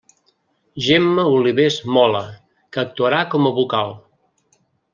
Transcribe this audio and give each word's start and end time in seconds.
Gemma 0.85 1.25
Olivés 1.39 1.77
Mola, 1.97 2.23
que 2.73 2.81
actuarà 2.85 3.23
com 3.35 3.47
a 3.51 3.53
vocal. 3.61 3.95